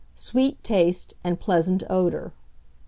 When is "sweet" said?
0.15-0.63